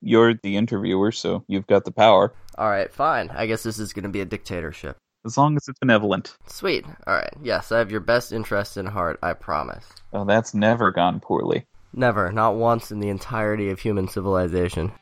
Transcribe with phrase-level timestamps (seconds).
[0.00, 2.32] You're the interviewer, so you've got the power.
[2.58, 3.30] All right, fine.
[3.30, 4.96] I guess this is going to be a dictatorship.
[5.24, 6.36] As long as it's benevolent.
[6.46, 6.84] Sweet.
[7.06, 7.34] All right.
[7.42, 9.84] Yes, I have your best interest in heart, I promise.
[10.12, 11.66] Oh, that's never gone poorly.
[11.92, 14.92] Never, not once in the entirety of human civilization.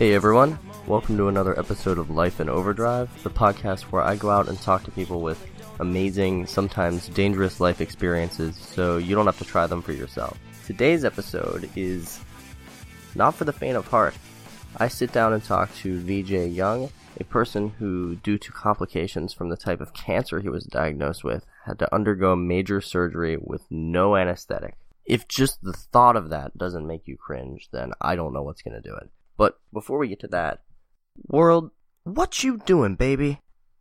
[0.00, 4.30] Hey everyone, welcome to another episode of Life in Overdrive, the podcast where I go
[4.30, 5.46] out and talk to people with
[5.78, 10.38] amazing, sometimes dangerous life experiences so you don't have to try them for yourself.
[10.64, 12.18] Today's episode is
[13.14, 14.14] not for the faint of heart.
[14.78, 16.88] I sit down and talk to Vijay Young,
[17.20, 21.44] a person who, due to complications from the type of cancer he was diagnosed with,
[21.66, 24.78] had to undergo major surgery with no anesthetic.
[25.04, 28.62] If just the thought of that doesn't make you cringe, then I don't know what's
[28.62, 29.10] going to do it.
[29.40, 30.64] But before we get to that,
[31.28, 31.70] world,
[32.04, 33.40] what you doing, baby?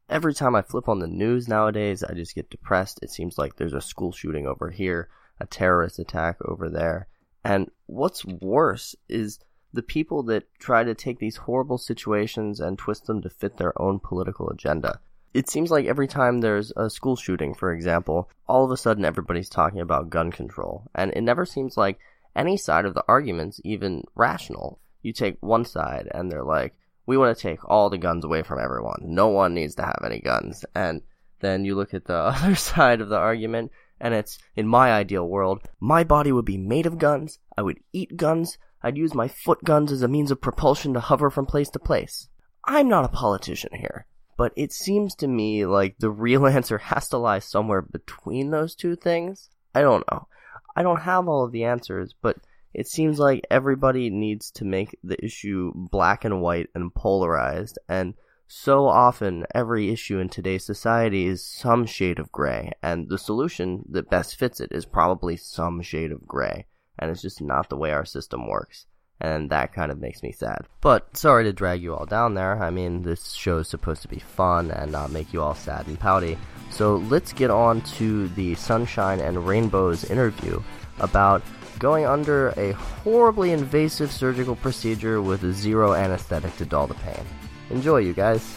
[0.09, 2.99] Every time I flip on the news nowadays, I just get depressed.
[3.01, 7.09] It seems like there's a school shooting over here, a terrorist attack over there.
[7.43, 9.39] And what's worse is
[9.73, 13.73] the people that try to take these horrible situations and twist them to fit their
[13.81, 15.01] own political agenda.
[15.33, 19.03] It seems like every time there's a school shooting, for example, all of a sudden
[19.03, 20.85] everybody's talking about gun control.
[20.95, 21.99] And it never seems like
[22.33, 27.17] any side of the argument's even rational you take one side and they're like, we
[27.17, 29.01] want to take all the guns away from everyone.
[29.03, 30.65] No one needs to have any guns.
[30.75, 31.01] And
[31.39, 35.27] then you look at the other side of the argument and it's, in my ideal
[35.27, 37.39] world, my body would be made of guns.
[37.57, 38.57] I would eat guns.
[38.81, 41.79] I'd use my foot guns as a means of propulsion to hover from place to
[41.79, 42.29] place.
[42.63, 44.05] I'm not a politician here,
[44.37, 48.75] but it seems to me like the real answer has to lie somewhere between those
[48.75, 49.49] two things.
[49.75, 50.27] I don't know.
[50.75, 52.37] I don't have all of the answers, but
[52.73, 58.13] it seems like everybody needs to make the issue black and white and polarized, and
[58.47, 63.85] so often every issue in today's society is some shade of gray, and the solution
[63.89, 66.65] that best fits it is probably some shade of gray,
[66.97, 68.87] and it's just not the way our system works.
[69.21, 70.65] And that kind of makes me sad.
[70.79, 72.63] But sorry to drag you all down there.
[72.63, 75.87] I mean, this show is supposed to be fun and not make you all sad
[75.87, 76.37] and pouty.
[76.71, 80.63] So let's get on to the Sunshine and Rainbows interview
[80.99, 81.43] about
[81.79, 87.25] going under a horribly invasive surgical procedure with zero anesthetic to dull the pain.
[87.69, 88.55] Enjoy, you guys.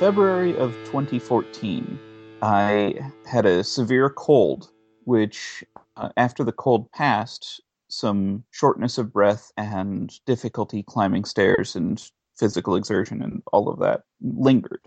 [0.00, 1.98] February of 2014,
[2.40, 2.94] I
[3.26, 4.70] had a severe cold,
[5.04, 5.62] which,
[5.98, 12.02] uh, after the cold passed, some shortness of breath and difficulty climbing stairs and
[12.34, 14.80] physical exertion and all of that lingered.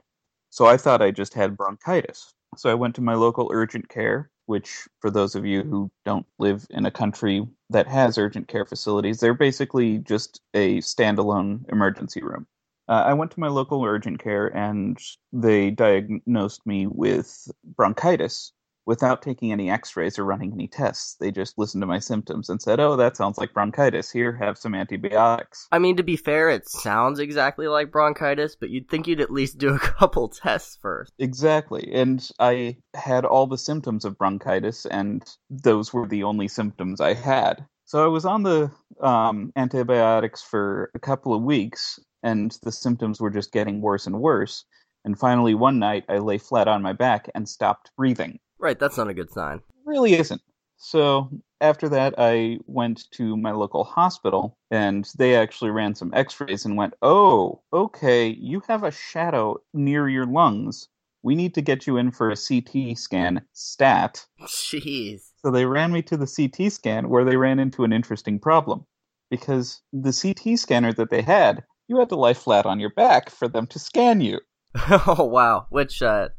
[0.50, 2.34] So I thought I just had bronchitis.
[2.58, 6.26] So I went to my local urgent care, which, for those of you who don't
[6.40, 12.24] live in a country that has urgent care facilities, they're basically just a standalone emergency
[12.24, 12.48] room.
[12.94, 15.00] Uh, I went to my local urgent care and
[15.32, 18.52] they diagnosed me with bronchitis
[18.86, 21.16] without taking any x rays or running any tests.
[21.20, 24.12] They just listened to my symptoms and said, Oh, that sounds like bronchitis.
[24.12, 25.68] Here, have some antibiotics.
[25.72, 29.32] I mean, to be fair, it sounds exactly like bronchitis, but you'd think you'd at
[29.32, 31.14] least do a couple tests first.
[31.18, 31.90] Exactly.
[31.96, 37.16] And I had all the symptoms of bronchitis, and those were the only symptoms I
[37.16, 37.66] had.
[37.86, 38.72] So I was on the
[39.02, 44.20] um, antibiotics for a couple of weeks, and the symptoms were just getting worse and
[44.22, 44.66] worse.
[45.06, 48.40] And finally, one night, I lay flat on my back and stopped breathing.
[48.58, 49.62] Right, that's not a good sign.
[49.86, 50.42] Really isn't.
[50.78, 51.30] So
[51.62, 56.66] after that, I went to my local hospital, and they actually ran some x rays
[56.66, 60.88] and went, Oh, okay, you have a shadow near your lungs.
[61.22, 64.26] We need to get you in for a CT scan, stat.
[64.42, 65.22] Jeez.
[65.38, 68.86] So they ran me to the CT scan, where they ran into an interesting problem.
[69.30, 71.64] Because the CT scanner that they had
[71.94, 74.40] you had to lie flat on your back for them to scan you.
[75.08, 76.30] oh wow, which uh,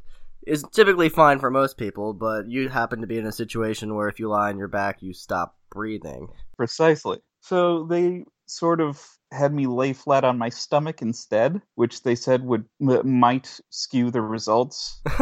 [0.46, 4.08] is typically fine for most people, but you happen to be in a situation where
[4.08, 6.28] if you lie on your back, you stop breathing.
[6.56, 7.18] Precisely.
[7.40, 12.44] So they sort of had me lay flat on my stomach instead, which they said
[12.44, 15.00] would m- might skew the results.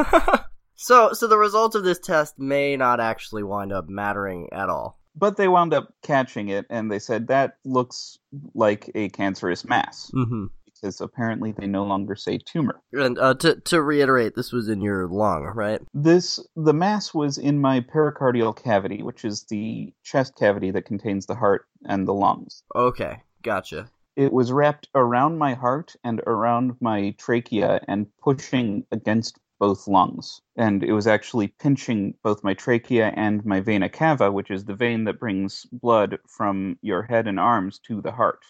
[0.83, 4.99] So, so the results of this test may not actually wind up mattering at all.
[5.15, 8.19] But they wound up catching it, and they said that looks
[8.55, 10.11] like a cancerous mass.
[10.15, 10.47] Mm-hmm.
[10.67, 12.81] Because apparently they no longer say tumor.
[12.93, 15.81] And uh, to to reiterate, this was in your lung, right?
[15.95, 21.27] This the mass was in my pericardial cavity, which is the chest cavity that contains
[21.27, 22.65] the heart and the lungs.
[22.75, 23.91] Okay, gotcha.
[24.17, 30.41] It was wrapped around my heart and around my trachea and pushing against both lungs.
[30.57, 34.75] And it was actually pinching both my trachea and my vena cava, which is the
[34.75, 38.41] vein that brings blood from your head and arms to the heart.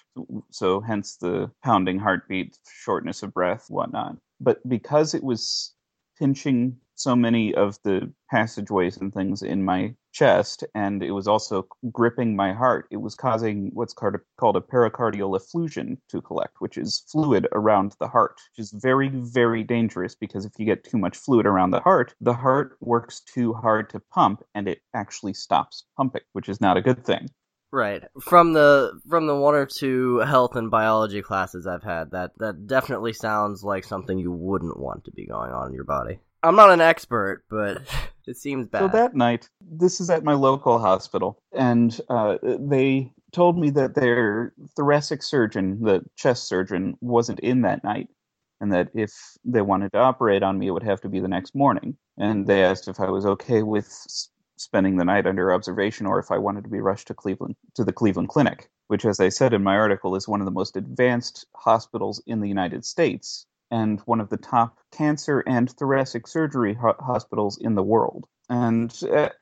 [0.50, 4.16] So, hence the pounding heartbeat, shortness of breath, whatnot.
[4.40, 5.74] But because it was
[6.18, 11.66] pinching so many of the passageways and things in my chest, and it was also
[11.90, 12.86] gripping my heart.
[12.90, 14.16] It was causing what's called
[14.56, 19.64] a, pericardial effusion to collect, which is fluid around the heart, which is very, very
[19.64, 23.52] dangerous because if you get too much fluid around the heart, the heart works too
[23.52, 27.28] hard to pump and it actually stops pumping, which is not a good thing.
[27.72, 28.04] Right.
[28.20, 32.66] From the from the one or two health and biology classes I've had, that that
[32.66, 36.18] definitely sounds like something you wouldn't want to be going on in your body.
[36.42, 37.82] I'm not an expert, but
[38.26, 38.80] it seems bad.
[38.80, 43.94] So that night, this is at my local hospital, and uh, they told me that
[43.94, 48.08] their thoracic surgeon, the chest surgeon, wasn't in that night,
[48.60, 49.12] and that if
[49.44, 51.96] they wanted to operate on me, it would have to be the next morning.
[52.18, 53.88] And they asked if I was okay with
[54.56, 57.84] spending the night under observation or if I wanted to be rushed to Cleveland to
[57.84, 60.76] the Cleveland Clinic, which as I said in my article is one of the most
[60.76, 66.74] advanced hospitals in the United States and one of the top cancer and thoracic surgery
[66.74, 68.26] ho- hospitals in the world.
[68.48, 68.92] And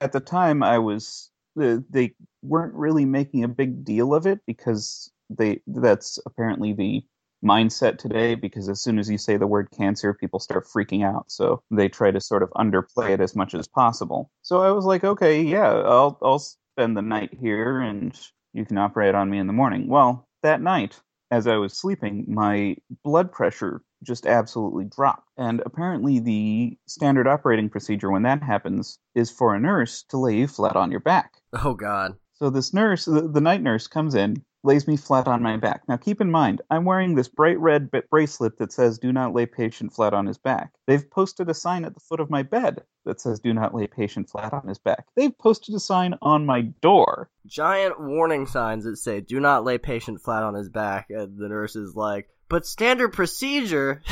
[0.00, 5.10] at the time I was they weren't really making a big deal of it because
[5.28, 7.02] they that's apparently the
[7.44, 11.30] mindset today because as soon as you say the word cancer, people start freaking out.
[11.30, 14.30] So they try to sort of underplay it as much as possible.
[14.42, 18.18] So I was like, okay, yeah, I'll I'll spend the night here and
[18.52, 19.88] you can operate on me in the morning.
[19.88, 21.00] Well, that night,
[21.30, 25.28] as I was sleeping, my blood pressure just absolutely dropped.
[25.36, 30.36] And apparently, the standard operating procedure when that happens is for a nurse to lay
[30.36, 31.34] you flat on your back.
[31.52, 32.16] Oh, God.
[32.34, 35.82] So this nurse, the, the night nurse, comes in, lays me flat on my back.
[35.88, 39.46] Now, keep in mind, I'm wearing this bright red bracelet that says, Do not lay
[39.46, 40.72] patient flat on his back.
[40.86, 43.86] They've posted a sign at the foot of my bed that says, Do not lay
[43.86, 45.06] patient flat on his back.
[45.16, 47.30] They've posted a sign on my door.
[47.46, 51.06] Giant warning signs that say, Do not lay patient flat on his back.
[51.10, 54.02] And the nurse is like, But standard procedure.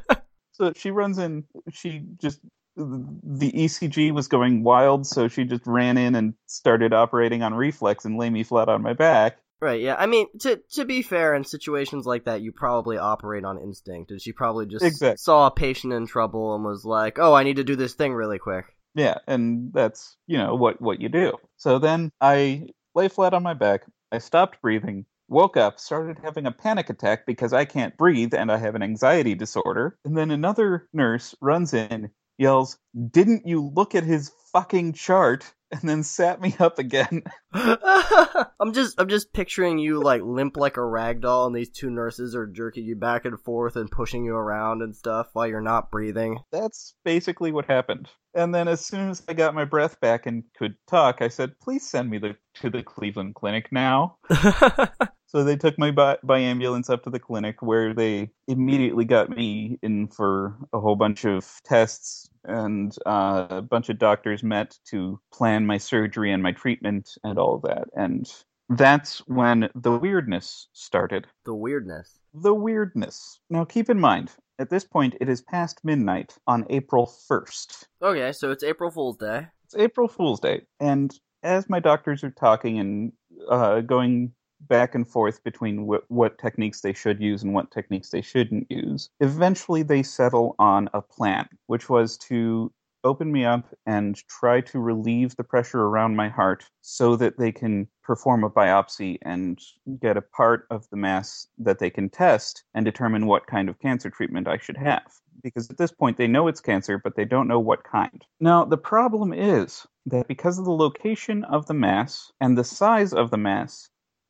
[0.52, 2.40] so she runs in, she just
[2.76, 8.04] the ECG was going wild, so she just ran in and started operating on reflex
[8.04, 9.38] and lay me flat on my back.
[9.60, 9.96] Right, yeah.
[9.98, 14.12] I mean, to to be fair, in situations like that, you probably operate on instinct,
[14.12, 15.16] and she probably just exactly.
[15.16, 18.14] saw a patient in trouble and was like, "Oh, I need to do this thing
[18.14, 21.32] really quick." Yeah, and that's you know what what you do.
[21.56, 23.82] So then I lay flat on my back.
[24.12, 28.50] I stopped breathing, woke up, started having a panic attack because I can't breathe and
[28.50, 29.98] I have an anxiety disorder.
[30.04, 32.78] And then another nurse runs in, yells,
[33.10, 37.22] "Didn't you look at his fucking chart?" and then sat me up again.
[37.52, 41.90] I'm just I'm just picturing you like limp like a rag doll and these two
[41.90, 45.60] nurses are jerking you back and forth and pushing you around and stuff while you're
[45.60, 46.38] not breathing.
[46.52, 48.08] That's basically what happened.
[48.34, 51.58] And then as soon as I got my breath back and could talk, I said,
[51.60, 54.18] "Please send me the, to the Cleveland Clinic now."
[55.28, 59.28] So they took me by, by ambulance up to the clinic where they immediately got
[59.28, 64.78] me in for a whole bunch of tests and uh, a bunch of doctors met
[64.86, 67.88] to plan my surgery and my treatment and all of that.
[67.94, 68.26] And
[68.70, 71.26] that's when the weirdness started.
[71.44, 72.18] The weirdness.
[72.32, 73.38] The weirdness.
[73.50, 77.84] Now keep in mind, at this point, it is past midnight on April 1st.
[78.00, 79.46] Okay, so it's April Fool's Day.
[79.66, 80.62] It's April Fool's Day.
[80.80, 83.12] And as my doctors are talking and
[83.50, 88.10] uh, going back and forth between wh- what techniques they should use and what techniques
[88.10, 89.10] they shouldn't use.
[89.20, 92.72] Eventually, they settle on a plan, which was to
[93.04, 97.52] open me up and try to relieve the pressure around my heart so that they
[97.52, 99.60] can perform a biopsy and
[100.00, 103.78] get a part of the mass that they can test and determine what kind of
[103.78, 105.06] cancer treatment I should have.
[105.42, 108.24] Because at this point, they know it's cancer, but they don't know what kind.
[108.40, 113.12] Now, the problem is that because of the location of the mass and the size
[113.12, 113.88] of the mass,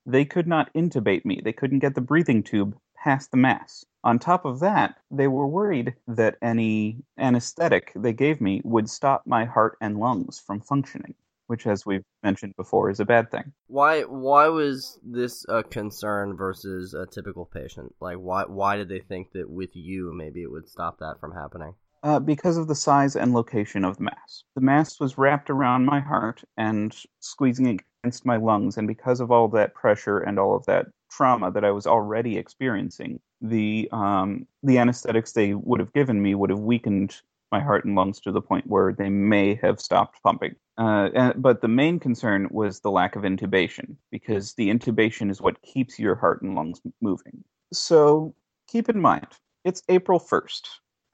[0.08, 1.40] they could not intubate me.
[1.44, 3.84] They couldn't get the breathing tube past the mass.
[4.02, 9.26] On top of that, they were worried that any anesthetic they gave me would stop
[9.26, 11.14] my heart and lungs from functioning,
[11.46, 13.52] which as we've mentioned before is a bad thing.
[13.66, 17.94] Why why was this a concern versus a typical patient?
[18.00, 21.32] Like why why did they think that with you maybe it would stop that from
[21.32, 21.74] happening?
[22.02, 24.44] Uh, because of the size and location of the mass.
[24.54, 29.30] The mass was wrapped around my heart and squeezing against my lungs, and because of
[29.30, 34.46] all that pressure and all of that trauma that I was already experiencing, the um,
[34.62, 38.30] the anesthetics they would have given me would have weakened my heart and lungs to
[38.32, 40.54] the point where they may have stopped pumping.
[40.76, 45.40] Uh, and, but the main concern was the lack of intubation, because the intubation is
[45.40, 47.42] what keeps your heart and lungs moving.
[47.72, 48.34] So
[48.68, 49.26] keep in mind,
[49.64, 50.62] it's April 1st.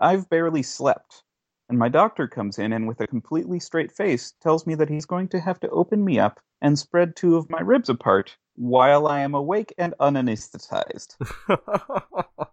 [0.00, 1.23] I've barely slept.
[1.68, 5.06] And my doctor comes in and, with a completely straight face, tells me that he's
[5.06, 9.06] going to have to open me up and spread two of my ribs apart while
[9.06, 11.16] I am awake and unanesthetized.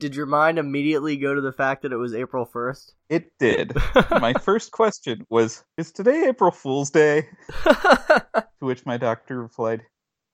[0.00, 2.92] Did your mind immediately go to the fact that it was April 1st?
[3.10, 3.76] It did.
[4.10, 7.28] my first question was Is today April Fool's Day?
[7.64, 9.82] to which my doctor replied,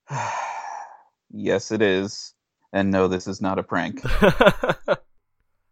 [1.30, 2.32] Yes, it is.
[2.72, 4.02] And no, this is not a prank.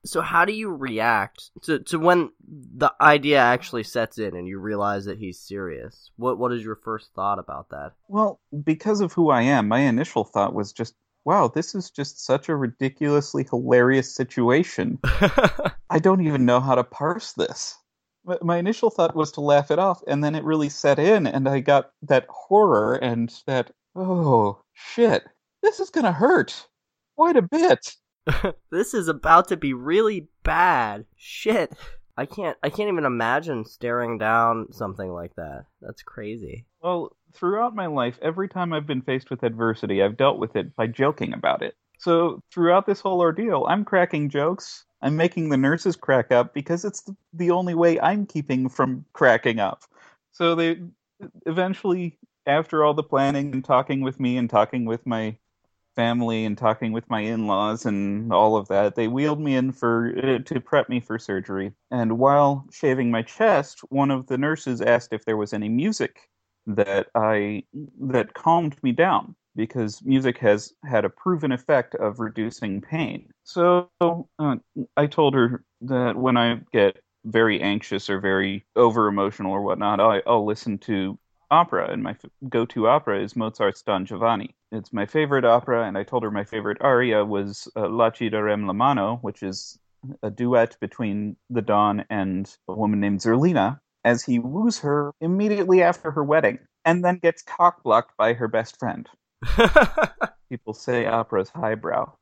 [0.04, 4.58] So, how do you react to, to when the idea actually sets in and you
[4.58, 6.10] realize that he's serious?
[6.16, 7.92] What What is your first thought about that?
[8.08, 10.94] Well, because of who I am, my initial thought was just
[11.24, 14.98] wow, this is just such a ridiculously hilarious situation.
[15.04, 17.76] I don't even know how to parse this.
[18.42, 21.48] My initial thought was to laugh it off, and then it really set in, and
[21.48, 25.24] I got that horror and that, oh, shit,
[25.62, 26.66] this is gonna hurt
[27.16, 27.94] quite a bit.
[28.70, 31.04] this is about to be really bad.
[31.16, 31.72] Shit.
[32.16, 35.66] I can't I can't even imagine staring down something like that.
[35.80, 36.66] That's crazy.
[36.80, 40.76] Well, throughout my life, every time I've been faced with adversity, I've dealt with it
[40.76, 41.74] by joking about it.
[41.98, 44.84] So throughout this whole ordeal, I'm cracking jokes.
[45.02, 49.58] I'm making the nurses crack up because it's the only way I'm keeping from cracking
[49.58, 49.82] up.
[50.32, 50.80] So they
[51.46, 55.36] eventually, after all the planning and talking with me and talking with my
[55.94, 60.14] family and talking with my in-laws and all of that, they wheeled me in for
[60.18, 61.72] uh, to prep me for surgery.
[61.90, 66.28] And while shaving my chest, one of the nurses asked if there was any music
[66.66, 67.64] that I
[68.00, 73.30] that calmed me down because music has had a proven effect of reducing pain.
[73.44, 74.56] So uh,
[74.96, 80.00] I told her that when I get very anxious or very over emotional or whatnot,
[80.00, 81.18] I, will listen to
[81.54, 82.16] opera, and my
[82.48, 84.54] go to opera is Mozart's Don Giovanni.
[84.72, 88.28] It's my favorite opera, and I told her my favorite aria was uh, La Ci
[88.30, 89.78] darem la mano, which is
[90.22, 95.82] a duet between the Don and a woman named Zerlina, as he woos her immediately
[95.82, 99.08] after her wedding and then gets cock blocked by her best friend.
[100.48, 102.12] People say opera's highbrow.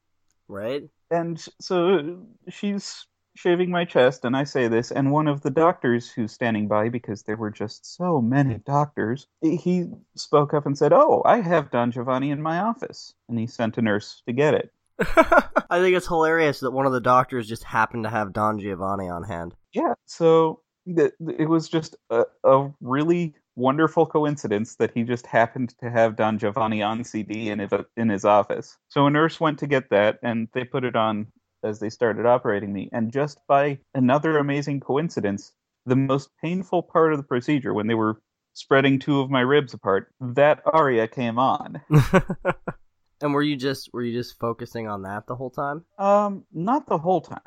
[0.48, 0.84] Right.
[1.10, 6.10] And so she's shaving my chest, and I say this, and one of the doctors
[6.10, 9.86] who's standing by, because there were just so many doctors, he
[10.16, 13.14] spoke up and said, Oh, I have Don Giovanni in my office.
[13.28, 14.70] And he sent a nurse to get it.
[15.00, 19.08] I think it's hilarious that one of the doctors just happened to have Don Giovanni
[19.08, 19.54] on hand.
[19.72, 25.90] Yeah, so it was just a, a really wonderful coincidence that he just happened to
[25.90, 28.76] have Don Giovanni on CD in his, in his office.
[28.88, 31.28] So a nurse went to get that, and they put it on
[31.64, 32.88] as they started operating me.
[32.92, 35.52] And just by another amazing coincidence,
[35.86, 38.20] the most painful part of the procedure, when they were
[38.54, 41.80] spreading two of my ribs apart, that aria came on.
[43.20, 45.84] and were you just were you just focusing on that the whole time?
[45.98, 47.40] Um, not the whole time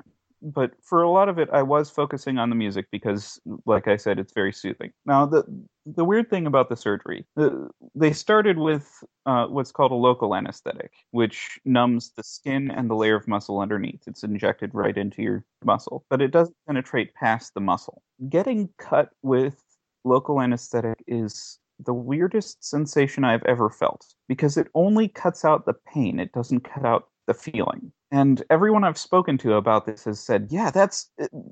[0.46, 3.98] but for a lot of it, I was focusing on the music because, like I
[3.98, 4.92] said, it's very soothing.
[5.06, 5.44] Now, the
[5.88, 10.36] the weird thing about the surgery, the, they started with uh, what's called a local
[10.36, 14.04] anesthetic, which numbs the skin and the layer of muscle underneath.
[14.08, 18.04] It's injected right into your muscle, but it doesn't penetrate past the muscle.
[18.30, 19.62] Getting cut with
[20.04, 25.76] local anesthetic is the weirdest sensation I've ever felt because it only cuts out the
[25.94, 26.20] pain.
[26.20, 27.92] It doesn't cut out the feeling.
[28.12, 31.10] And everyone I've spoken to about this has said, "Yeah, that's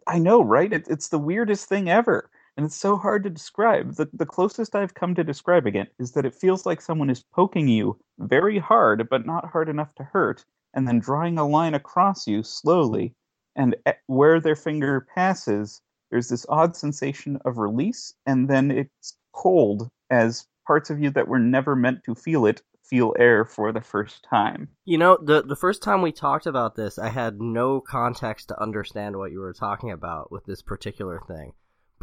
[0.08, 0.72] I know, right?
[0.72, 3.96] It, it's the weirdest thing ever." And it's so hard to describe.
[3.96, 7.24] The, the closest I've come to describing it is that it feels like someone is
[7.34, 11.74] poking you very hard, but not hard enough to hurt, and then drawing a line
[11.74, 13.16] across you slowly.
[13.56, 13.76] And
[14.08, 20.46] where their finger passes, there's this odd sensation of release, and then it's cold as
[20.68, 24.24] parts of you that were never meant to feel it feel air for the first
[24.30, 24.70] time.
[24.86, 28.62] You know, the the first time we talked about this, I had no context to
[28.62, 31.54] understand what you were talking about with this particular thing.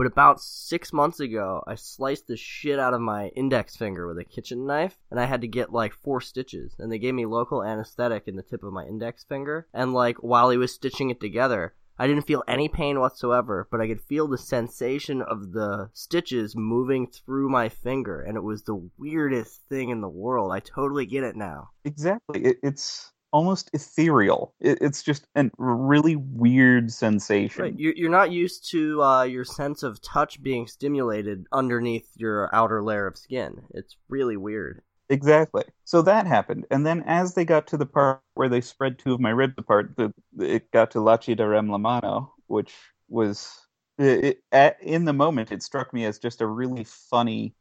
[0.00, 4.16] But about six months ago, I sliced the shit out of my index finger with
[4.18, 6.74] a kitchen knife, and I had to get like four stitches.
[6.78, 9.66] And they gave me local anesthetic in the tip of my index finger.
[9.74, 13.82] And like while he was stitching it together, I didn't feel any pain whatsoever, but
[13.82, 18.62] I could feel the sensation of the stitches moving through my finger, and it was
[18.62, 20.50] the weirdest thing in the world.
[20.50, 21.68] I totally get it now.
[21.84, 22.42] Exactly.
[22.42, 24.54] It, it's almost ethereal.
[24.60, 27.62] It, it's just a really weird sensation.
[27.62, 27.74] Right.
[27.76, 32.82] You're, you're not used to uh, your sense of touch being stimulated underneath your outer
[32.82, 33.64] layer of skin.
[33.74, 34.80] It's really weird.
[35.10, 35.64] Exactly.
[35.84, 39.12] So that happened, and then as they got to the part where they spread two
[39.12, 42.72] of my ribs apart, the, it got to Là ci darem la mano, which
[43.08, 43.66] was
[43.98, 47.56] it, at, in the moment it struck me as just a really funny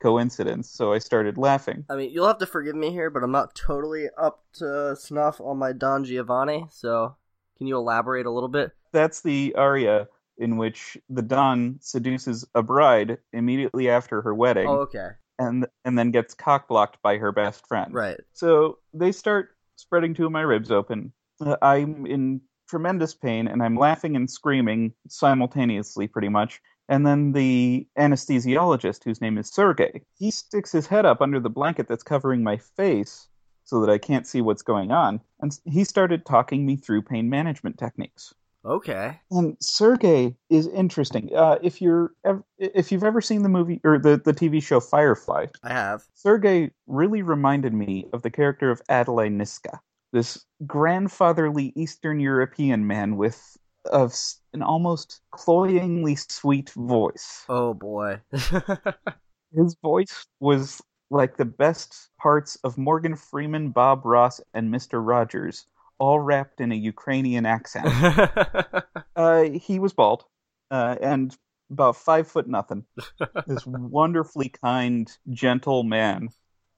[0.00, 0.68] coincidence.
[0.68, 1.84] So I started laughing.
[1.88, 5.40] I mean, you'll have to forgive me here, but I'm not totally up to snuff
[5.40, 6.66] on my Don Giovanni.
[6.70, 7.14] So
[7.58, 8.72] can you elaborate a little bit?
[8.92, 14.66] That's the aria in which the Don seduces a bride immediately after her wedding.
[14.66, 17.92] Oh, okay and and then gets cockblocked by her best friend.
[17.94, 18.18] Right.
[18.32, 21.12] So they start spreading two of my ribs open.
[21.40, 26.60] Uh, I'm in tremendous pain and I'm laughing and screaming simultaneously, pretty much.
[26.88, 31.50] And then the anesthesiologist, whose name is Sergey, he sticks his head up under the
[31.50, 33.28] blanket that's covering my face
[33.64, 35.20] so that I can't see what's going on.
[35.40, 38.34] And he started talking me through pain management techniques.
[38.64, 39.20] Okay.
[39.30, 41.30] And Sergey is interesting.
[41.34, 42.12] Uh, if you're
[42.58, 46.04] if you've ever seen the movie or the, the TV show Firefly, I have.
[46.14, 49.78] Sergey really reminded me of the character of Adelai Niska,
[50.12, 54.14] this grandfatherly Eastern European man with of
[54.52, 57.44] an almost cloyingly sweet voice.
[57.48, 58.20] Oh boy.
[59.54, 65.00] His voice was like the best parts of Morgan Freeman, Bob Ross, and Mr.
[65.04, 65.66] Rogers
[65.98, 67.86] all wrapped in a Ukrainian accent.
[69.16, 70.24] uh, he was bald
[70.70, 71.36] uh, and
[71.70, 72.84] about five foot nothing.
[73.46, 76.28] this wonderfully kind, gentle man.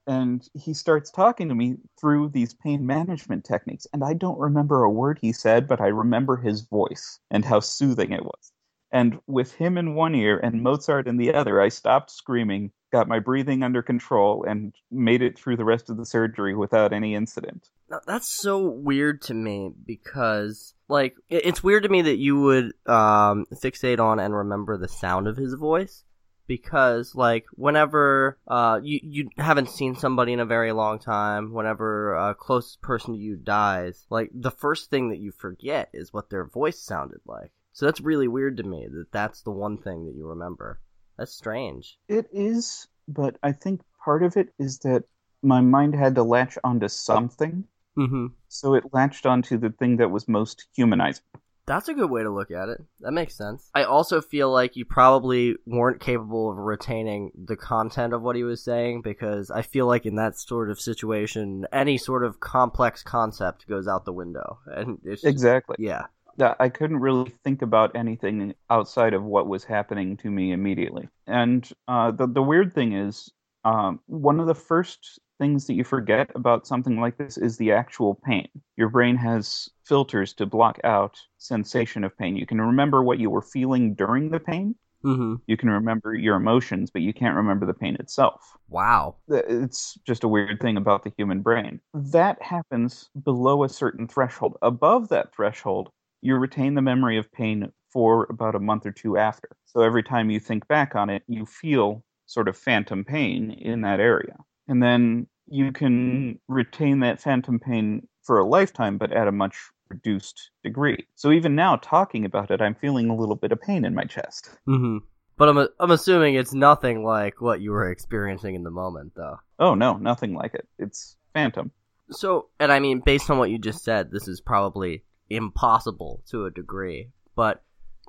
[0.07, 3.87] And he starts talking to me through these pain management techniques.
[3.93, 7.61] And I don't remember a word he said, but I remember his voice and how
[7.61, 8.53] soothing it was.
[8.93, 13.09] And with him in one ear and Mozart in the other, I stopped screaming, got
[13.09, 17.15] my breathing under control, and made it through the rest of the surgery without any
[17.15, 17.69] incident.
[17.89, 22.73] Now, That's so weird to me because, like, it's weird to me that you would
[22.87, 26.05] um, fixate on and remember the sound of his voice.
[26.49, 32.17] Because, like, whenever uh, you you haven't seen somebody in a very long time, whenever
[32.17, 36.29] a close person to you dies, like the first thing that you forget is what
[36.29, 37.53] their voice sounded like.
[37.81, 40.83] So that's really weird to me that that's the one thing that you remember.
[41.17, 41.97] That's strange.
[42.09, 45.05] It is, but I think part of it is that
[45.43, 47.65] my mind had to latch onto something.
[47.97, 48.27] Mm-hmm.
[48.49, 51.25] So it latched onto the thing that was most humanizing.
[51.67, 52.83] That's a good way to look at it.
[53.01, 53.71] That makes sense.
[53.75, 58.43] I also feel like you probably weren't capable of retaining the content of what he
[58.43, 63.03] was saying because I feel like in that sort of situation, any sort of complex
[63.03, 64.59] concept goes out the window.
[64.67, 65.77] And it's exactly.
[65.79, 66.03] Yeah.
[66.41, 71.09] I couldn't really think about anything outside of what was happening to me immediately.
[71.27, 73.31] And uh, the the weird thing is,
[73.65, 77.73] um, one of the first things that you forget about something like this is the
[77.73, 78.49] actual pain.
[78.77, 82.37] Your brain has filters to block out sensation of pain.
[82.37, 84.77] You can remember what you were feeling during the pain.
[85.03, 85.37] Mm-hmm.
[85.47, 88.55] You can remember your emotions, but you can't remember the pain itself.
[88.69, 89.17] Wow.
[89.29, 91.81] It's just a weird thing about the human brain.
[91.95, 94.59] That happens below a certain threshold.
[94.61, 95.91] Above that threshold,
[96.23, 99.49] you retain the memory of pain for about a month or two after.
[99.67, 103.81] So every time you think back on it, you feel sort of phantom pain in
[103.83, 104.37] that area.
[104.69, 109.57] And then you can retain that phantom pain for a lifetime, but at a much
[109.89, 111.07] reduced degree.
[111.17, 114.05] So even now, talking about it, I'm feeling a little bit of pain in my
[114.05, 114.51] chest.
[114.69, 114.99] Mm-hmm.
[115.37, 119.39] But I'm, I'm assuming it's nothing like what you were experiencing in the moment, though.
[119.59, 120.69] Oh, no, nothing like it.
[120.79, 121.73] It's phantom.
[122.11, 126.45] So, and I mean, based on what you just said, this is probably impossible to
[126.45, 127.11] a degree.
[127.35, 127.63] But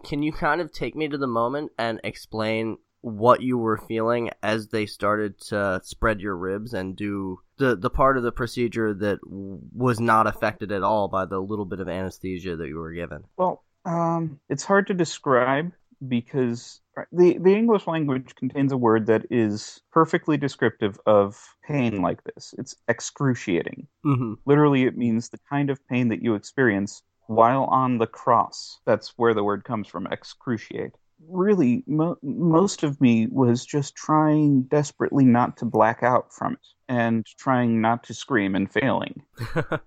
[0.04, 4.30] can you kind of take me to the moment and explain what you were feeling
[4.44, 8.94] as they started to spread your ribs and do the the part of the procedure
[8.94, 12.94] that was not affected at all by the little bit of anesthesia that you were
[12.94, 13.24] given?
[13.38, 15.72] Well, um, it's hard to describe
[16.08, 16.82] because
[17.12, 22.54] the the English language contains a word that is perfectly descriptive of pain like this.
[22.58, 23.88] It's excruciating.
[24.06, 24.34] Mm-hmm.
[24.46, 28.80] Literally, it means the kind of pain that you experience while on the cross.
[28.86, 30.92] That's where the word comes from, excruciate.
[31.28, 36.68] Really, mo- most of me was just trying desperately not to black out from it
[36.90, 39.22] and trying not to scream and failing.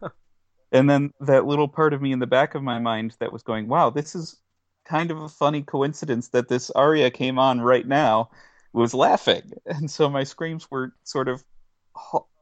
[0.72, 3.42] and then that little part of me in the back of my mind that was
[3.42, 4.40] going, wow, this is
[4.84, 8.30] kind of a funny coincidence that this aria came on right now
[8.72, 9.52] was laughing.
[9.66, 11.44] And so my screams were sort of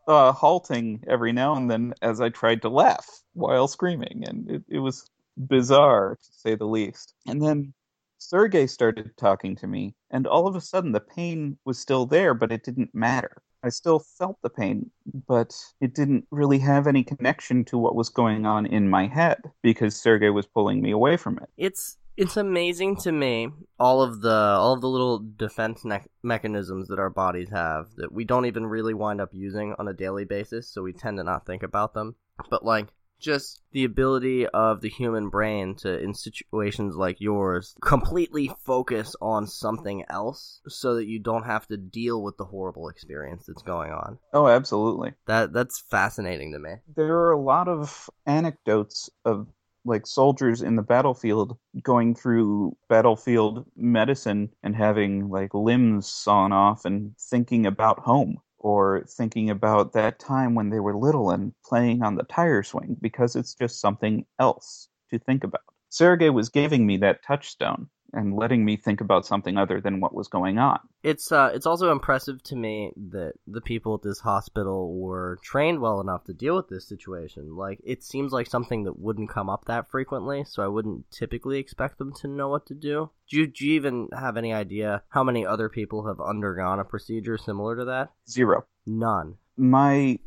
[0.07, 4.63] uh, halting every now and then as I tried to laugh while screaming, and it,
[4.69, 7.15] it was bizarre to say the least.
[7.27, 7.73] And then
[8.19, 12.35] Sergey started talking to me, and all of a sudden the pain was still there,
[12.35, 13.43] but it didn't matter.
[13.65, 14.91] I still felt the pain,
[15.29, 19.39] but it didn't really have any connection to what was going on in my head
[19.63, 21.49] because Sergey was pulling me away from it.
[21.57, 26.89] It's it's amazing to me all of the all of the little defense ne- mechanisms
[26.89, 30.25] that our bodies have that we don't even really wind up using on a daily
[30.25, 32.15] basis, so we tend to not think about them.
[32.49, 38.51] But like just the ability of the human brain to in situations like yours completely
[38.65, 43.45] focus on something else so that you don't have to deal with the horrible experience
[43.47, 45.13] that's going on Oh, absolutely.
[45.27, 49.47] that that's fascinating to me There are a lot of anecdotes of
[49.85, 56.85] like soldiers in the battlefield going through battlefield medicine and having like limbs sawn off
[56.85, 62.03] and thinking about home or thinking about that time when they were little and playing
[62.03, 65.63] on the tire swing because it's just something else to think about.
[65.89, 70.15] Sergey was giving me that touchstone and letting me think about something other than what
[70.15, 70.79] was going on.
[71.03, 75.81] it's uh it's also impressive to me that the people at this hospital were trained
[75.81, 79.49] well enough to deal with this situation like it seems like something that wouldn't come
[79.49, 83.39] up that frequently so i wouldn't typically expect them to know what to do do
[83.39, 87.39] you, do you even have any idea how many other people have undergone a procedure
[87.39, 88.65] similar to that Zero.
[88.87, 90.19] none my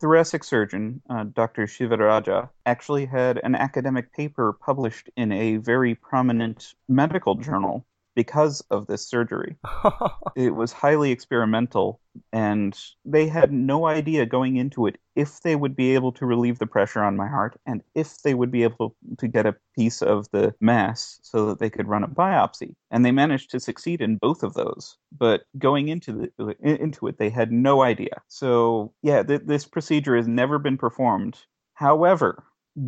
[0.00, 1.66] thoracic surgeon, uh, Dr.
[1.66, 7.84] Shivaraja, actually had an academic paper published in a very prominent medical journal
[8.20, 9.56] because of this surgery.
[10.36, 12.00] It was highly experimental,
[12.32, 16.58] and they had no idea going into it if they would be able to relieve
[16.58, 20.02] the pressure on my heart and if they would be able to get a piece
[20.02, 22.74] of the mass so that they could run a biopsy.
[22.90, 24.96] And they managed to succeed in both of those.
[25.10, 28.22] But going into the into it, they had no idea.
[28.28, 31.38] So yeah, th- this procedure has never been performed.
[31.74, 32.44] However,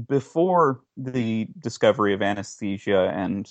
[0.09, 3.51] before the discovery of anesthesia and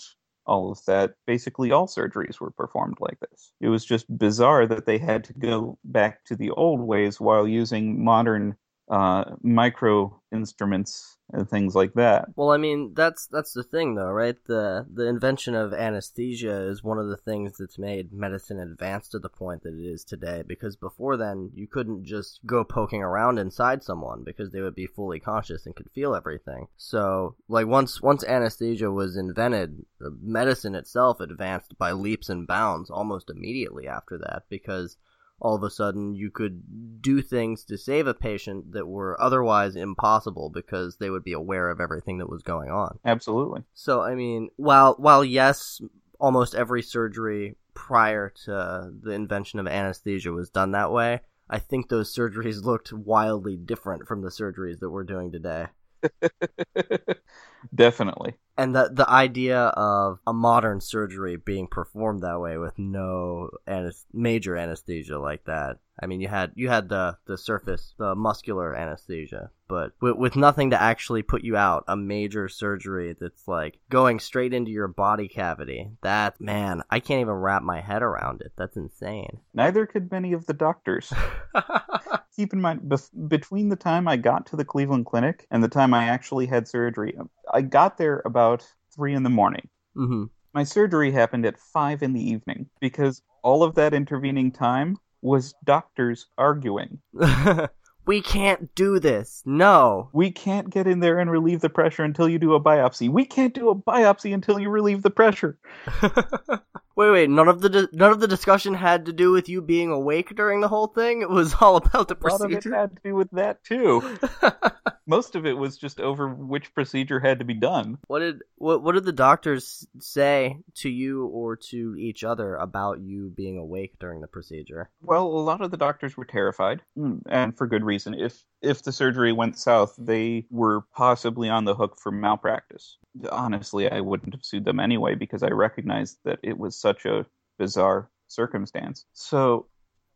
[0.52, 3.54] all of that, basically all surgeries were performed like this.
[3.62, 7.48] It was just bizarre that they had to go back to the old ways while
[7.48, 8.56] using modern
[8.90, 12.30] uh, micro instruments and things like that.
[12.36, 14.38] Well, I mean, that's that's the thing, though, right?
[14.46, 19.20] The the invention of anesthesia is one of the things that's made medicine advance to
[19.20, 20.44] the point that it is today.
[20.46, 24.88] Because before then, you couldn't just go poking around inside someone because they would be
[24.88, 26.68] fully conscious and could feel everything.
[26.78, 33.30] So, like once once anesthesia was invented, medicine itself advanced by leaps and bounds almost
[33.30, 34.44] immediately after that.
[34.50, 34.98] Because
[35.42, 39.76] all of a sudden you could do things to save a patient that were otherwise
[39.76, 43.00] impossible because they would be aware of everything that was going on.
[43.04, 43.64] Absolutely.
[43.74, 45.82] So I mean, while while yes,
[46.20, 51.90] almost every surgery prior to the invention of anesthesia was done that way, I think
[51.90, 55.68] those surgeries looked wildly different from the surgeries that we're doing today.
[57.76, 58.36] Definitely.
[58.58, 64.06] And the the idea of a modern surgery being performed that way with no anes-
[64.14, 65.78] major anesthesia like that.
[66.02, 70.36] I mean, you had you had the the surface, the muscular anesthesia, but with, with
[70.36, 71.84] nothing to actually put you out.
[71.88, 75.92] A major surgery that's like going straight into your body cavity.
[76.02, 78.52] That man, I can't even wrap my head around it.
[78.58, 79.40] That's insane.
[79.54, 81.14] Neither could many of the doctors.
[82.36, 85.68] Keep in mind, bef- between the time I got to the Cleveland Clinic and the
[85.68, 87.18] time I actually had surgery,
[87.54, 88.66] I got there about
[88.96, 89.68] three in the morning.
[89.96, 94.98] hmm My surgery happened at five in the evening because all of that intervening time
[95.22, 97.00] was doctors arguing.
[98.06, 99.44] we can't do this.
[99.46, 100.10] No.
[100.14, 103.10] We can't get in there and relieve the pressure until you do a biopsy.
[103.10, 105.58] We can't do a biopsy until you relieve the pressure.
[107.02, 107.30] wait, wait.
[107.30, 110.36] None of the di- none of the discussion had to do with you being awake
[110.36, 111.22] during the whole thing.
[111.22, 112.76] It was all about the A lot of it procedure.
[112.76, 114.02] had to do with that too.
[115.08, 117.98] Most of it was just over which procedure had to be done.
[118.08, 123.02] what did what what did the doctors say to you or to each other about
[123.02, 124.90] you being awake during the procedure?
[125.02, 128.14] Well, a lot of the doctors were terrified, mm, and for good reason.
[128.14, 132.98] If if the surgery went south, they were possibly on the hook for malpractice.
[133.32, 137.26] Honestly, I wouldn't have sued them anyway because I recognized that it was such a
[137.58, 139.06] bizarre circumstance.
[139.14, 139.68] So,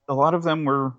[0.07, 0.93] a lot of them were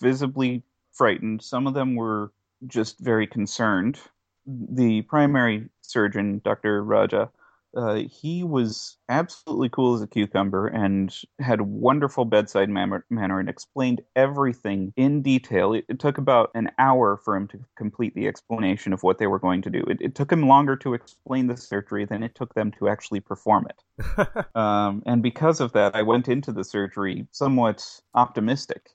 [0.00, 1.42] visibly frightened.
[1.42, 2.32] Some of them were
[2.66, 3.98] just very concerned.
[4.46, 6.82] The primary surgeon, Dr.
[6.82, 7.30] Raja,
[7.76, 13.48] uh, he was absolutely cool as a cucumber and had wonderful bedside manner, manner and
[13.48, 15.74] explained everything in detail.
[15.74, 19.26] It, it took about an hour for him to complete the explanation of what they
[19.26, 19.84] were going to do.
[19.88, 23.20] It, it took him longer to explain the surgery than it took them to actually
[23.20, 23.82] perform it.
[24.54, 27.84] Um, and because of that, I went into the surgery somewhat
[28.14, 28.90] optimistic,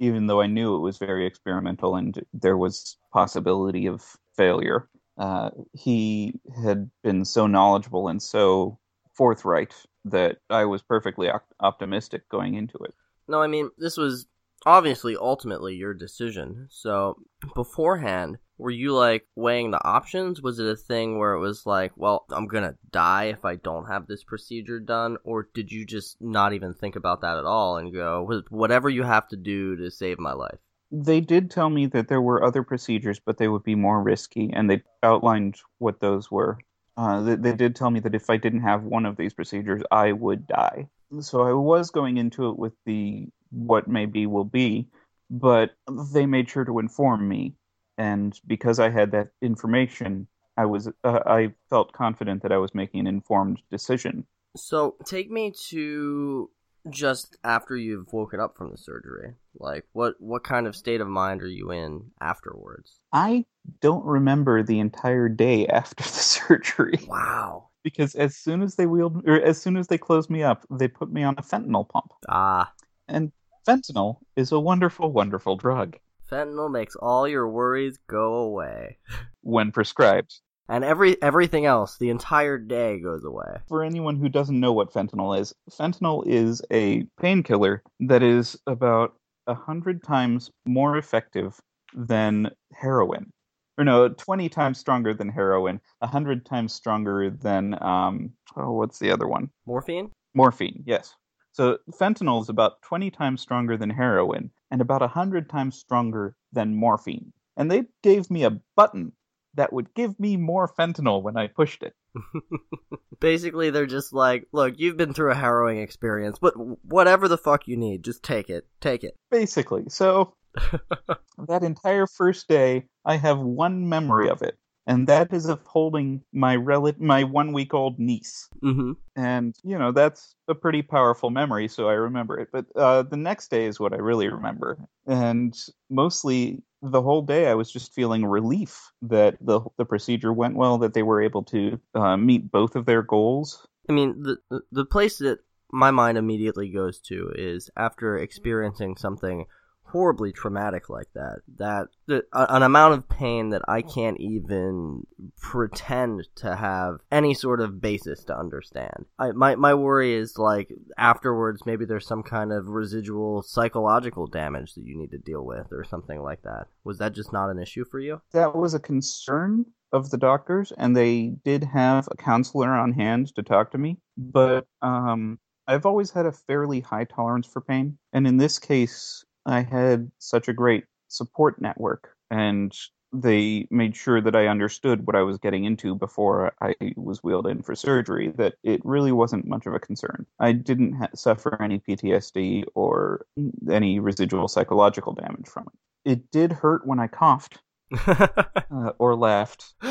[0.00, 4.02] even though I knew it was very experimental and there was possibility of
[4.36, 4.88] failure.
[5.18, 8.78] Uh, he had been so knowledgeable and so
[9.14, 12.94] forthright that I was perfectly op- optimistic going into it.
[13.28, 14.26] no, I mean this was
[14.64, 16.68] obviously ultimately your decision.
[16.70, 17.18] So
[17.54, 20.40] beforehand, were you like weighing the options?
[20.40, 23.86] Was it a thing where it was like, well, I'm gonna die if I don't
[23.86, 27.76] have this procedure done, or did you just not even think about that at all
[27.76, 30.58] and go, whatever you have to do to save my life?
[30.92, 34.50] They did tell me that there were other procedures, but they would be more risky,
[34.52, 36.58] and they outlined what those were.
[36.98, 39.82] Uh, they, they did tell me that if I didn't have one of these procedures,
[39.90, 40.88] I would die.
[41.20, 44.88] So I was going into it with the what may be will be,
[45.30, 45.70] but
[46.12, 47.54] they made sure to inform me,
[47.96, 50.26] and because I had that information,
[50.56, 54.26] I was uh, I felt confident that I was making an informed decision.
[54.56, 56.50] So take me to
[56.90, 59.34] just after you've woken up from the surgery.
[59.58, 63.00] Like what what kind of state of mind are you in afterwards?
[63.12, 63.44] I
[63.80, 66.98] don't remember the entire day after the surgery.
[67.06, 67.68] Wow.
[67.82, 70.88] Because as soon as they wheeled or as soon as they closed me up, they
[70.88, 72.12] put me on a fentanyl pump.
[72.28, 72.72] Ah.
[73.08, 73.32] And
[73.66, 75.98] fentanyl is a wonderful, wonderful drug.
[76.30, 78.98] Fentanyl makes all your worries go away.
[79.42, 80.40] when prescribed
[80.72, 83.58] and every everything else the entire day goes away.
[83.68, 89.14] For anyone who doesn't know what fentanyl is fentanyl is a painkiller that is about
[89.46, 91.60] a hundred times more effective
[91.94, 93.30] than heroin.
[93.76, 98.98] Or no 20 times stronger than heroin a hundred times stronger than um oh what's
[98.98, 99.50] the other one?
[99.66, 100.10] Morphine?
[100.34, 101.14] Morphine yes.
[101.52, 106.34] So fentanyl is about 20 times stronger than heroin and about a 100 times stronger
[106.50, 107.34] than morphine.
[107.58, 109.12] And they gave me a button
[109.54, 111.94] that would give me more fentanyl when I pushed it.
[113.20, 117.68] Basically, they're just like, look, you've been through a harrowing experience, but whatever the fuck
[117.68, 118.66] you need, just take it.
[118.80, 119.16] Take it.
[119.30, 119.84] Basically.
[119.88, 120.34] So,
[121.46, 124.58] that entire first day, I have one memory of it.
[124.86, 128.92] And that is of holding my rel- my one week old niece, mm-hmm.
[129.14, 132.48] and you know that's a pretty powerful memory, so I remember it.
[132.52, 135.56] But uh, the next day is what I really remember, and
[135.88, 140.78] mostly the whole day I was just feeling relief that the the procedure went well,
[140.78, 143.64] that they were able to uh, meet both of their goals.
[143.88, 145.38] I mean, the the place that
[145.70, 149.46] my mind immediately goes to is after experiencing something
[149.92, 155.02] horribly traumatic like that that, that an amount of pain that I can't even
[155.38, 159.04] pretend to have any sort of basis to understand.
[159.18, 164.74] I, my my worry is like afterwards maybe there's some kind of residual psychological damage
[164.74, 166.68] that you need to deal with or something like that.
[166.84, 168.22] Was that just not an issue for you?
[168.32, 173.34] That was a concern of the doctors and they did have a counselor on hand
[173.34, 177.98] to talk to me, but um I've always had a fairly high tolerance for pain.
[178.12, 182.74] And in this case, I had such a great support network, and
[183.12, 187.46] they made sure that I understood what I was getting into before I was wheeled
[187.46, 190.26] in for surgery, that it really wasn't much of a concern.
[190.40, 193.26] I didn't ha- suffer any PTSD or
[193.70, 196.10] any residual psychological damage from it.
[196.10, 197.58] It did hurt when I coughed
[198.06, 199.74] uh, or laughed.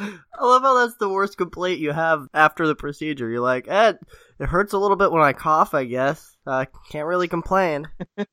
[0.00, 3.28] I love how that's the worst complaint you have after the procedure.
[3.28, 3.94] You're like, eh,
[4.38, 6.36] it hurts a little bit when I cough, I guess.
[6.46, 7.88] I uh, can't really complain.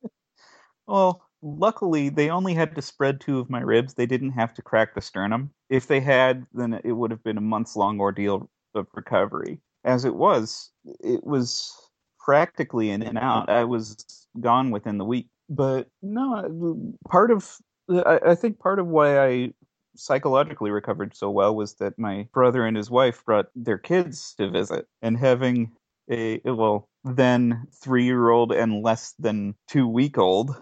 [0.88, 3.94] well, luckily, they only had to spread two of my ribs.
[3.94, 5.52] They didn't have to crack the sternum.
[5.70, 9.62] If they had, then it would have been a months long ordeal of recovery.
[9.84, 11.76] As it was, it was
[12.20, 13.50] practically in and out.
[13.50, 15.28] I was gone within the week.
[15.50, 17.58] But no, part of
[17.90, 19.54] I, I think part of why I
[19.96, 24.50] psychologically recovered so well was that my brother and his wife brought their kids to
[24.50, 25.72] visit and having
[26.10, 30.56] a well then three year old and less than two week old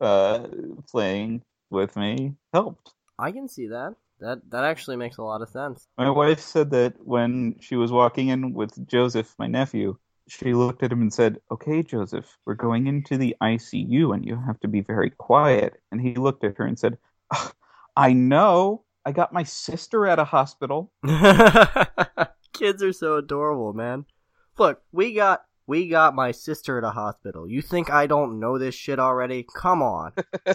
[0.00, 0.46] uh
[0.90, 2.92] playing with me helped.
[3.18, 3.94] I can see that.
[4.20, 5.86] That that actually makes a lot of sense.
[5.96, 9.96] My wife said that when she was walking in with joseph my nephew
[10.30, 14.40] she looked at him and said, Okay, Joseph, we're going into the ICU and you
[14.40, 15.80] have to be very quiet.
[15.90, 16.98] And he looked at her and said,
[17.96, 18.84] I know.
[19.04, 20.92] I got my sister at a hospital.
[22.52, 24.04] Kids are so adorable, man.
[24.58, 27.48] Look, we got we got my sister at a hospital.
[27.48, 29.46] You think I don't know this shit already?
[29.54, 30.12] Come on.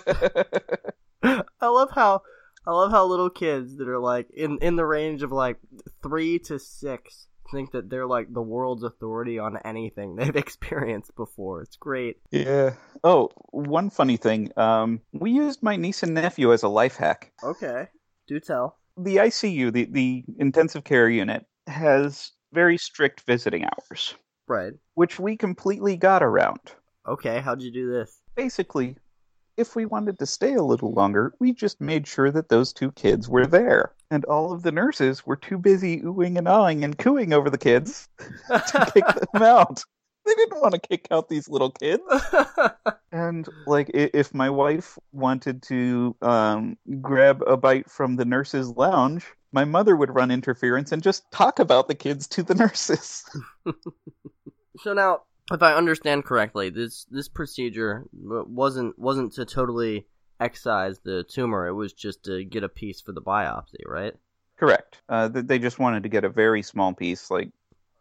[1.23, 2.21] I love how
[2.67, 5.57] I love how little kids that are like in in the range of like
[6.03, 11.61] 3 to 6 think that they're like the world's authority on anything they've experienced before.
[11.61, 12.17] It's great.
[12.31, 12.73] Yeah.
[13.03, 14.51] Oh, one funny thing.
[14.57, 17.31] Um, we used my niece and nephew as a life hack.
[17.43, 17.87] Okay.
[18.27, 18.77] Do tell.
[18.97, 24.15] The ICU, the, the intensive care unit, has very strict visiting hours.
[24.47, 24.73] Right.
[24.93, 26.59] Which we completely got around.
[27.07, 28.19] Okay, how'd you do this?
[28.35, 28.95] Basically,
[29.57, 32.91] if we wanted to stay a little longer, we just made sure that those two
[32.91, 33.93] kids were there.
[34.11, 37.57] And all of the nurses were too busy oohing and awing and cooing over the
[37.57, 38.09] kids
[38.49, 39.83] to kick them out.
[40.25, 42.03] They didn't want to kick out these little kids.
[43.11, 49.25] And like, if my wife wanted to um, grab a bite from the nurse's lounge,
[49.53, 53.23] my mother would run interference and just talk about the kids to the nurses.
[54.79, 60.07] so now, if I understand correctly, this this procedure wasn't wasn't to totally
[60.39, 61.67] excise the tumor.
[61.67, 64.13] It was just to get a piece for the biopsy, right?
[64.57, 65.01] Correct.
[65.09, 67.51] Uh, they just wanted to get a very small piece, like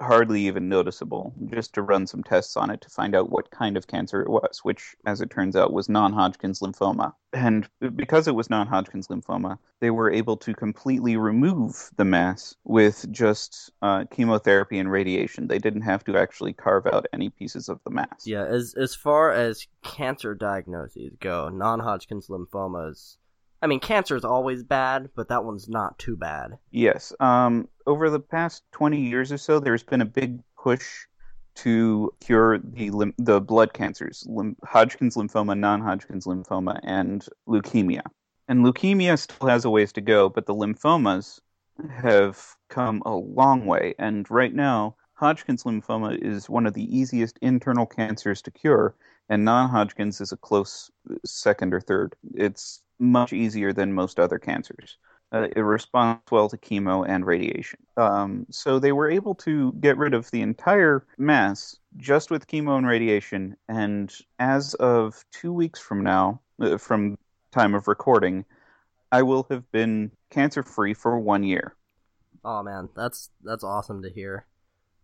[0.00, 3.76] hardly even noticeable, just to run some tests on it to find out what kind
[3.76, 7.12] of cancer it was, which, as it turns out, was non Hodgkin's lymphoma.
[7.32, 12.54] And because it was non Hodgkin's lymphoma, they were able to completely remove the mass
[12.64, 15.48] with just uh, chemotherapy and radiation.
[15.48, 18.26] They didn't have to actually carve out any pieces of the mass.
[18.26, 23.16] Yeah, as, as far as cancer diagnoses go, non Hodgkin's lymphomas
[23.64, 26.58] I mean, cancer is always bad, but that one's not too bad.
[26.70, 27.14] Yes.
[27.18, 31.06] Um, over the past 20 years or so, there's been a big push
[31.54, 34.28] to cure the the blood cancers,
[34.64, 38.02] Hodgkin's lymphoma, non-Hodgkin's lymphoma, and leukemia.
[38.48, 41.40] And leukemia still has a ways to go, but the lymphomas
[41.88, 43.94] have come a long way.
[43.98, 48.94] And right now, Hodgkin's lymphoma is one of the easiest internal cancers to cure,
[49.30, 50.90] and non-Hodgkin's is a close
[51.24, 52.14] second or third.
[52.34, 54.98] It's much easier than most other cancers.
[55.32, 57.80] Uh, it responds well to chemo and radiation.
[57.96, 62.78] Um, so they were able to get rid of the entire mass just with chemo
[62.78, 63.56] and radiation.
[63.68, 67.18] And as of two weeks from now, uh, from
[67.50, 68.44] time of recording,
[69.10, 71.74] I will have been cancer free for one year.
[72.44, 74.46] Oh man, that's that's awesome to hear.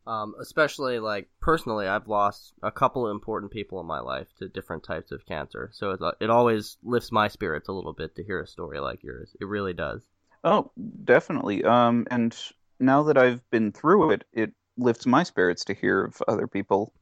[0.07, 4.49] Um, especially like personally, I've lost a couple of important people in my life to
[4.49, 8.25] different types of cancer, so it, it always lifts my spirits a little bit to
[8.25, 9.37] hear a story like yours.
[9.41, 10.03] It really does.
[10.43, 10.73] Oh,
[11.05, 11.65] definitely.
[11.65, 12.37] Um, and
[12.79, 16.93] now that I've been through it, it lifts my spirits to hear of other people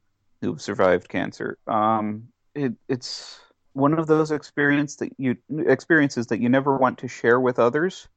[0.40, 1.58] who've survived cancer.
[1.66, 3.38] Um, it, it's
[3.72, 8.08] one of those experience that you experiences that you never want to share with others,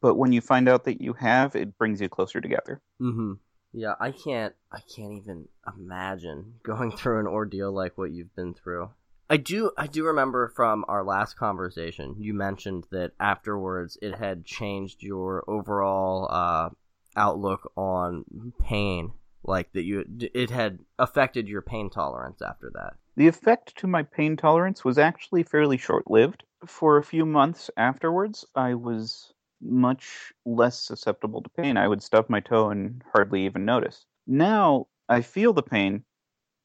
[0.00, 2.80] but when you find out that you have, it brings you closer together.
[3.00, 3.32] Mm-hmm.
[3.72, 8.54] Yeah, I can't I can't even imagine going through an ordeal like what you've been
[8.54, 8.90] through.
[9.28, 14.44] I do I do remember from our last conversation you mentioned that afterwards it had
[14.44, 16.70] changed your overall uh,
[17.16, 18.24] outlook on
[18.60, 19.12] pain
[19.44, 22.94] like that you it had affected your pain tolerance after that.
[23.16, 26.44] The effect to my pain tolerance was actually fairly short-lived.
[26.66, 31.76] For a few months afterwards, I was much less susceptible to pain.
[31.76, 34.04] I would stub my toe and hardly even notice.
[34.26, 36.04] Now I feel the pain,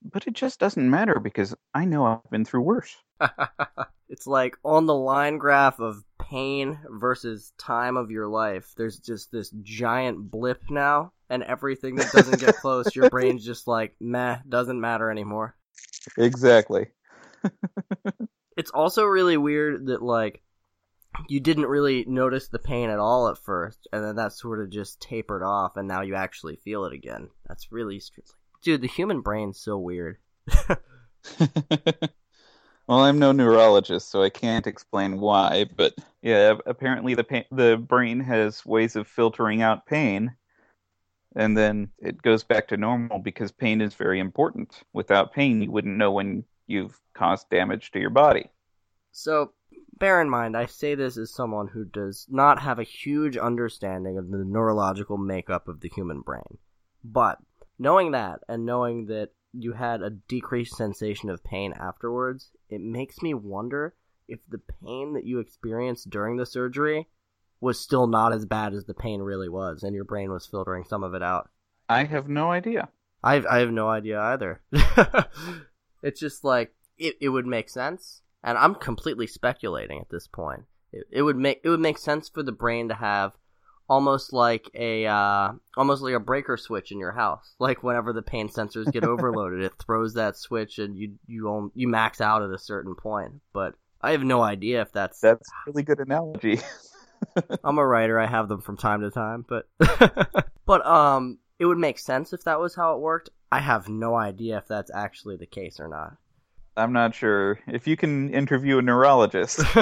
[0.04, 2.96] but it just doesn't matter because I know I've been through worse.
[4.10, 9.32] it's like on the line graph of pain versus time of your life, there's just
[9.32, 14.38] this giant blip now, and everything that doesn't get close, your brain's just like, meh,
[14.48, 15.56] doesn't matter anymore.
[16.18, 16.88] Exactly.
[18.58, 20.42] it's also really weird that, like,
[21.28, 24.70] you didn't really notice the pain at all at first, and then that sort of
[24.70, 27.30] just tapered off, and now you actually feel it again.
[27.48, 28.02] That's really,
[28.62, 28.82] dude.
[28.82, 30.18] The human brain's so weird.
[32.88, 37.78] well, I'm no neurologist, so I can't explain why, but yeah, apparently the pain, the
[37.78, 40.36] brain has ways of filtering out pain,
[41.36, 44.84] and then it goes back to normal because pain is very important.
[44.94, 48.50] Without pain, you wouldn't know when you've caused damage to your body.
[49.12, 49.54] So
[49.98, 54.18] bear in mind, I say this as someone who does not have a huge understanding
[54.18, 56.58] of the neurological makeup of the human brain.
[57.04, 57.40] But
[57.80, 63.22] knowing that and knowing that you had a decreased sensation of pain afterwards, it makes
[63.22, 63.96] me wonder
[64.28, 67.08] if the pain that you experienced during the surgery
[67.62, 70.84] was still not as bad as the pain really was and your brain was filtering
[70.84, 71.50] some of it out.
[71.88, 72.90] I have no idea.
[73.24, 74.62] I I have no idea either.
[76.04, 80.64] it's just like it, it would make sense and I'm completely speculating at this point.
[80.94, 83.34] It, it, would make it would make sense for the brain to have
[83.90, 87.56] almost like a uh, almost like a breaker switch in your house.
[87.60, 91.88] Like whenever the pain sensors get overloaded, it throws that switch and you you you
[91.88, 93.42] max out at a certain point.
[93.52, 96.60] But I have no idea if that's that's a really good analogy.
[97.64, 98.20] I'm a writer.
[98.20, 99.68] I have them from time to time, but
[100.66, 103.32] but um, it would make sense if that was how it worked.
[103.52, 106.18] I have no idea if that's actually the case or not.
[106.78, 107.60] I'm not sure.
[107.68, 109.62] If you can interview a neurologist.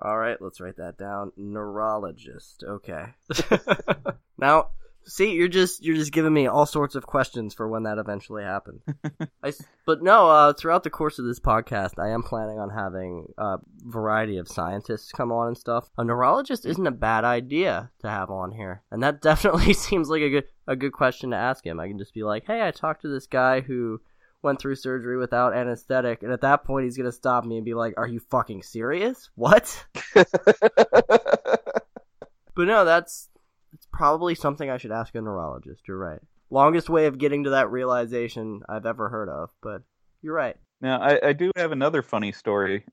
[0.00, 1.32] All right, let's write that down.
[1.36, 2.64] Neurologist.
[2.66, 3.06] Okay.
[4.38, 4.70] now,
[5.04, 8.42] see, you're just you're just giving me all sorts of questions for when that eventually
[8.42, 8.82] happens.
[9.42, 9.52] I,
[9.86, 13.58] but no, uh, throughout the course of this podcast, I am planning on having a
[13.84, 15.88] variety of scientists come on and stuff.
[15.96, 20.22] A neurologist isn't a bad idea to have on here, and that definitely seems like
[20.22, 21.78] a good a good question to ask him.
[21.78, 24.00] I can just be like, "Hey, I talked to this guy who."
[24.44, 27.74] Went through surgery without anesthetic, and at that point he's gonna stop me and be
[27.74, 29.30] like, "Are you fucking serious?
[29.34, 29.84] What?"
[30.14, 30.28] but
[32.56, 33.28] no, that's
[33.72, 35.88] it's probably something I should ask a neurologist.
[35.88, 36.20] You're right.
[36.50, 39.82] Longest way of getting to that realization I've ever heard of, but
[40.22, 40.56] you're right.
[40.80, 42.84] Now, I, I do have another funny story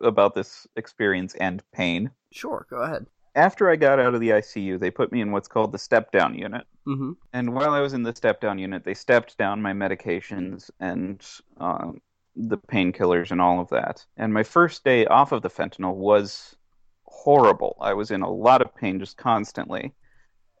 [0.00, 2.10] about this experience and pain.
[2.32, 3.06] Sure, go ahead.
[3.38, 6.10] After I got out of the ICU, they put me in what's called the step
[6.10, 6.66] down unit.
[6.88, 7.12] Mm-hmm.
[7.32, 11.24] And while I was in the step down unit, they stepped down my medications and
[11.58, 12.00] um,
[12.34, 14.04] the painkillers and all of that.
[14.16, 16.56] And my first day off of the fentanyl was
[17.04, 17.76] horrible.
[17.80, 19.94] I was in a lot of pain just constantly.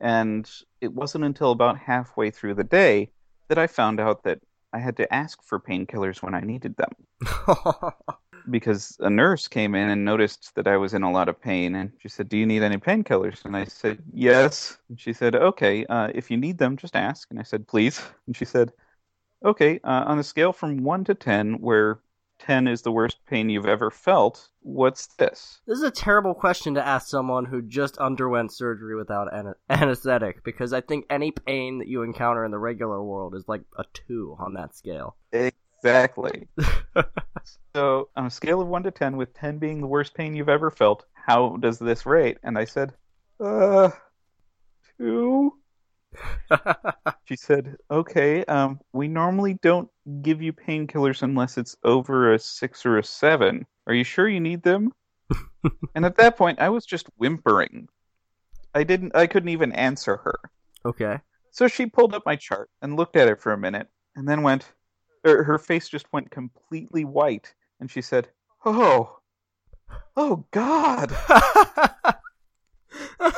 [0.00, 0.48] And
[0.80, 3.10] it wasn't until about halfway through the day
[3.48, 4.38] that I found out that
[4.72, 6.92] I had to ask for painkillers when I needed them.
[8.50, 11.74] because a nurse came in and noticed that I was in a lot of pain,
[11.74, 15.34] and she said, "Do you need any painkillers?" And I said, "Yes." And she said,
[15.34, 18.72] "Okay, uh, if you need them, just ask." And I said, "Please." And she said,
[19.44, 22.00] "Okay, uh, on a scale from one to ten, where
[22.38, 24.48] 10 is the worst pain you've ever felt.
[24.60, 25.60] What's this?
[25.66, 30.44] This is a terrible question to ask someone who just underwent surgery without an- anesthetic
[30.44, 33.84] because I think any pain that you encounter in the regular world is like a
[33.92, 35.16] 2 on that scale.
[35.82, 36.48] Exactly.
[37.74, 40.48] so, on a scale of 1 to 10, with 10 being the worst pain you've
[40.48, 42.38] ever felt, how does this rate?
[42.42, 42.94] And I said,
[43.40, 43.90] uh,
[44.98, 45.52] 2
[47.24, 49.88] she said, "Okay, um, we normally don't
[50.22, 53.66] give you painkillers unless it's over a six or a seven.
[53.86, 54.92] Are you sure you need them?"
[55.94, 57.88] and at that point, I was just whimpering.
[58.74, 59.14] I didn't.
[59.14, 60.38] I couldn't even answer her.
[60.84, 61.20] Okay.
[61.50, 64.42] So she pulled up my chart and looked at it for a minute, and then
[64.42, 64.72] went.
[65.28, 68.28] Er, her face just went completely white, and she said,
[68.64, 69.18] "Oh,
[70.16, 71.10] oh God."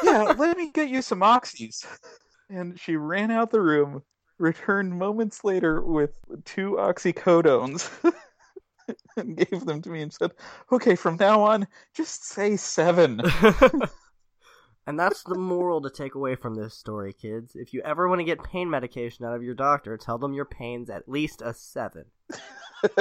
[0.03, 1.85] yeah, let me get you some oxys
[2.51, 4.03] and she ran out the room,
[4.39, 7.89] returned moments later with two oxycodones.
[9.17, 10.33] and gave them to me and said,
[10.73, 13.23] "Okay, from now on, just say seven.
[14.91, 17.53] and that's the moral to take away from this story, kids.
[17.55, 20.45] If you ever want to get pain medication out of your doctor, tell them your
[20.45, 22.07] pain's at least a seven.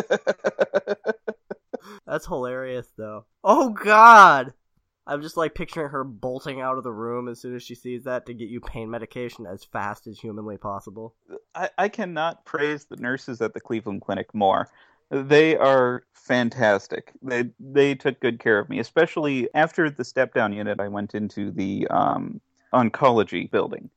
[2.06, 3.26] that's hilarious, though.
[3.44, 4.54] Oh God!
[5.08, 8.04] I'm just like picturing her bolting out of the room as soon as she sees
[8.04, 11.16] that to get you pain medication as fast as humanly possible.
[11.56, 14.70] I, I cannot praise the nurses at the Cleveland Clinic more.
[15.12, 17.12] They are fantastic.
[17.22, 20.80] They they took good care of me, especially after the step down unit.
[20.80, 22.42] I went into the um,
[22.74, 23.90] oncology building.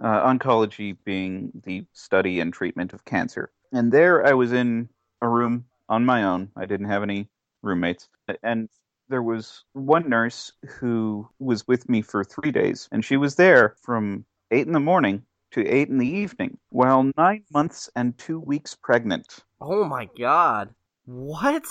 [0.00, 3.50] Uh, oncology being the study and treatment of cancer.
[3.72, 4.88] And there I was in
[5.20, 6.50] a room on my own.
[6.56, 7.28] I didn't have any
[7.62, 8.08] roommates.
[8.42, 8.68] And
[9.08, 13.74] there was one nurse who was with me for three days, and she was there
[13.82, 18.38] from eight in the morning to eight in the evening while nine months and two
[18.38, 19.44] weeks pregnant.
[19.60, 20.74] Oh my god.
[21.06, 21.64] What?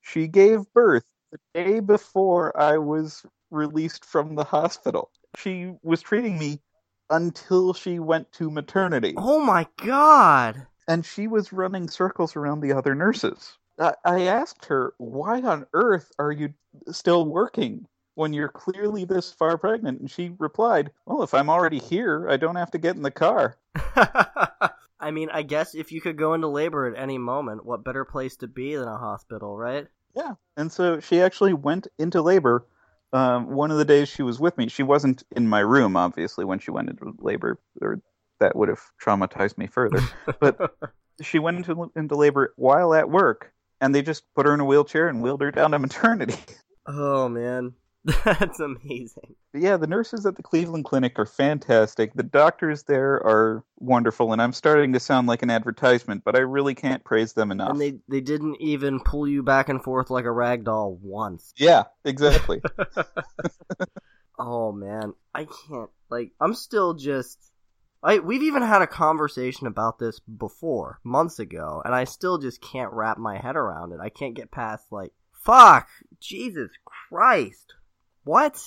[0.00, 5.10] She gave birth the day before I was released from the hospital.
[5.36, 6.60] She was treating me
[7.10, 9.14] until she went to maternity.
[9.16, 10.66] Oh my god.
[10.86, 13.58] And she was running circles around the other nurses.
[13.78, 16.54] I asked her, why on earth are you
[16.90, 20.00] still working when you're clearly this far pregnant?
[20.00, 23.10] And she replied, well, if I'm already here, I don't have to get in the
[23.12, 23.56] car.
[25.00, 28.04] I mean, I guess if you could go into labor at any moment, what better
[28.04, 29.86] place to be than a hospital, right?
[30.14, 30.34] Yeah.
[30.56, 32.66] And so she actually went into labor
[33.12, 34.68] um, one of the days she was with me.
[34.68, 38.00] She wasn't in my room, obviously, when she went into labor, or
[38.40, 40.00] that would have traumatized me further.
[40.40, 40.74] But
[41.22, 44.64] she went into, into labor while at work and they just put her in a
[44.64, 46.36] wheelchair and wheeled her down to maternity.
[46.90, 47.74] Oh man,
[48.24, 49.34] that's amazing.
[49.52, 52.14] But yeah, the nurses at the Cleveland Clinic are fantastic.
[52.14, 56.40] The doctors there are wonderful, and I'm starting to sound like an advertisement, but I
[56.40, 57.70] really can't praise them enough.
[57.70, 61.52] And they they didn't even pull you back and forth like a rag doll once.
[61.56, 62.62] Yeah, exactly.
[64.38, 65.90] oh man, I can't.
[66.10, 67.50] Like, I'm still just
[68.02, 72.60] I we've even had a conversation about this before, months ago, and I still just
[72.60, 73.98] can't wrap my head around it.
[74.00, 75.88] I can't get past like fuck,
[76.20, 77.74] Jesus Christ.
[78.28, 78.60] What?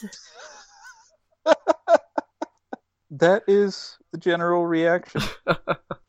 [3.12, 5.22] that is the general reaction.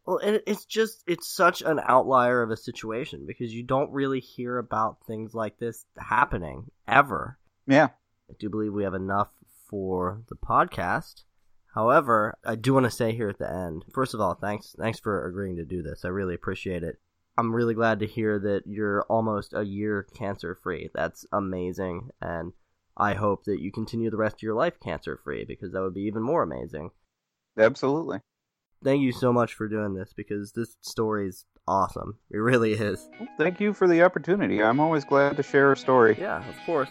[0.06, 4.20] well, it, it's just it's such an outlier of a situation because you don't really
[4.20, 7.36] hear about things like this happening ever.
[7.66, 7.88] Yeah.
[8.30, 9.28] I do believe we have enough
[9.68, 11.24] for the podcast.
[11.74, 14.98] However, I do want to say here at the end, first of all, thanks thanks
[14.98, 16.06] for agreeing to do this.
[16.06, 16.98] I really appreciate it.
[17.36, 20.88] I'm really glad to hear that you're almost a year cancer free.
[20.94, 22.54] That's amazing and
[22.96, 25.94] I hope that you continue the rest of your life cancer free because that would
[25.94, 26.90] be even more amazing.
[27.58, 28.20] Absolutely.
[28.82, 32.18] thank you so much for doing this because this story is awesome.
[32.30, 33.08] It really is.
[33.18, 34.62] Well, thank you for the opportunity.
[34.62, 36.16] I'm always glad to share a story.
[36.18, 36.90] Yeah, of course.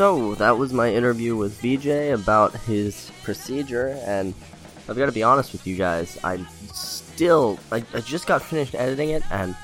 [0.00, 4.32] So that was my interview with Vijay about his procedure, and
[4.88, 6.16] I've got to be honest with you guys.
[6.24, 6.38] I
[6.72, 9.54] still, I, I just got finished editing it, and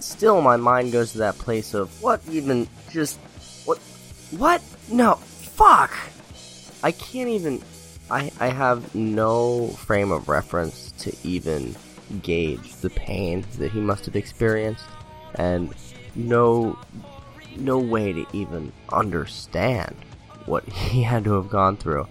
[0.00, 3.18] still my mind goes to that place of what even just
[3.66, 3.76] what
[4.30, 5.94] what no fuck.
[6.82, 7.60] I can't even.
[8.10, 11.76] I I have no frame of reference to even
[12.22, 14.86] gauge the pain that he must have experienced,
[15.34, 15.74] and
[16.14, 16.78] no
[17.56, 19.96] no way to even understand
[20.46, 22.06] what he had to have gone through.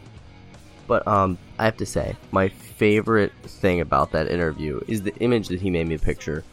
[0.88, 5.50] But um, I have to say, my favorite thing about that interview is the image
[5.50, 6.44] that he made me picture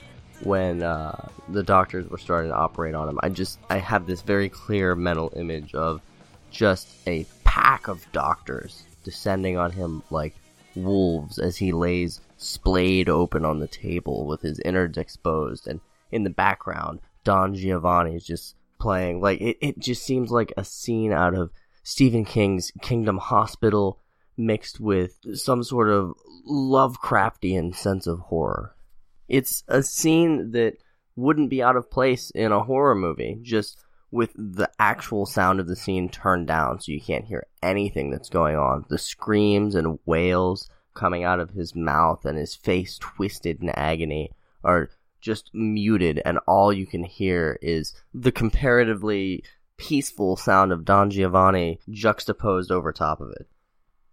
[0.43, 3.19] when uh, the doctors were starting to operate on him.
[3.23, 6.03] I just I have this very clear mental image of
[6.51, 10.35] just a pack of doctors descending on him like
[10.75, 15.81] wolves as he lays splayed open on the table with his innards exposed, and
[16.13, 19.21] in the background, Don Giovanni is just playing.
[19.21, 21.51] Like it, it just seems like a scene out of
[21.83, 24.01] Stephen King's Kingdom Hospital
[24.37, 26.15] mixed with some sort of
[26.49, 28.75] Lovecraftian sense of horror.
[29.29, 30.75] It's a scene that
[31.17, 33.79] wouldn't be out of place in a horror movie, just
[34.11, 38.29] with the actual sound of the scene turned down so you can't hear anything that's
[38.29, 38.85] going on.
[38.89, 44.33] The screams and wails coming out of his mouth and his face twisted in agony
[44.63, 44.91] are
[45.27, 49.43] just muted, and all you can hear is the comparatively
[49.77, 53.49] peaceful sound of Don Giovanni juxtaposed over top of it.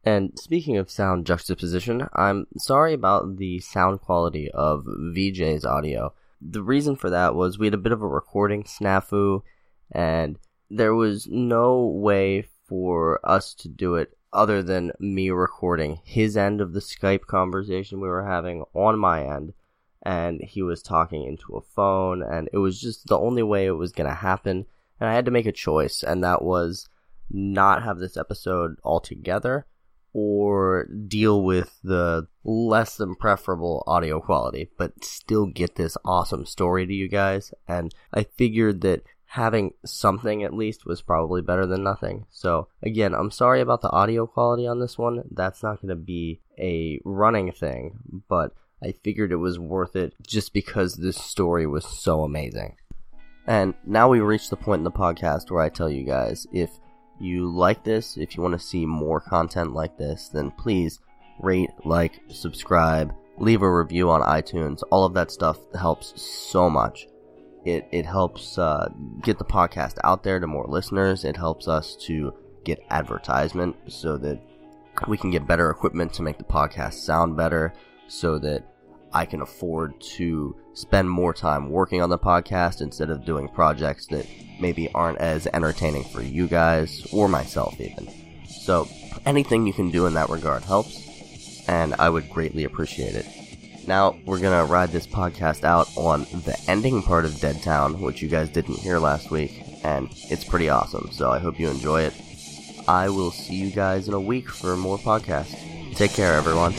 [0.04, 6.14] And speaking of sound juxtaposition, I'm sorry about the sound quality of Vijay's audio.
[6.42, 9.44] The reason for that was we had a bit of a recording snafu,
[9.92, 10.40] and
[10.72, 16.60] there was no way for us to do it other than me recording his end
[16.60, 19.54] of the Skype conversation we were having on my end
[20.04, 23.72] and he was talking into a phone and it was just the only way it
[23.72, 24.66] was going to happen
[25.00, 26.88] and I had to make a choice and that was
[27.32, 29.66] not have this episode altogether
[30.12, 36.86] or deal with the less than preferable audio quality but still get this awesome story
[36.86, 41.82] to you guys and I figured that having something at least was probably better than
[41.82, 42.24] nothing.
[42.30, 45.24] So again, I'm sorry about the audio quality on this one.
[45.32, 47.98] That's not going to be a running thing,
[48.30, 52.76] but I figured it was worth it just because this story was so amazing.
[53.48, 56.70] And now we reach the point in the podcast where I tell you guys if
[57.20, 61.00] you like this, if you want to see more content like this, then please
[61.40, 64.82] rate, like, subscribe, leave a review on iTunes.
[64.92, 67.08] All of that stuff helps so much.
[67.66, 68.90] It, it helps uh,
[69.22, 71.24] get the podcast out there to more listeners.
[71.24, 72.34] It helps us to
[72.66, 74.42] get advertisement so that
[75.08, 77.74] we can get better equipment to make the podcast sound better
[78.08, 78.64] so that
[79.14, 84.08] I can afford to spend more time working on the podcast instead of doing projects
[84.08, 84.28] that
[84.60, 88.10] maybe aren't as entertaining for you guys or myself even.
[88.48, 88.88] So
[89.26, 93.26] anything you can do in that regard helps, and I would greatly appreciate it.
[93.88, 98.22] Now we're gonna ride this podcast out on the ending part of Dead Town, which
[98.22, 101.10] you guys didn't hear last week, and it's pretty awesome.
[101.12, 102.14] So I hope you enjoy it.
[102.88, 105.56] I will see you guys in a week for more podcasts.
[105.96, 106.74] Take care, everyone.